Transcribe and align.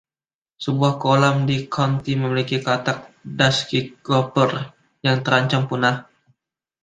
Sebuah 0.63 0.93
kolam 1.03 1.35
di 1.49 1.57
county 1.75 2.11
memiliki 2.21 2.57
katak 2.67 2.97
dusky 3.37 3.79
gopher 4.07 4.49
yang 5.05 5.17
terancam 5.25 5.63
punah. 5.69 5.95